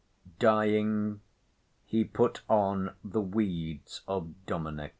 [0.39, 1.21] Dying
[1.85, 4.89] he "put on the weeds of Dominic."